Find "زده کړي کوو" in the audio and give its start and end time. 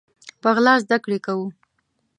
0.83-1.47